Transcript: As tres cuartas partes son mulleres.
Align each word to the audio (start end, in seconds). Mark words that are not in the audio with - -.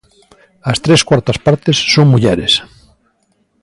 As 0.71 0.77
tres 0.83 1.01
cuartas 1.09 1.37
partes 1.47 1.77
son 1.93 2.05
mulleres. 2.13 2.53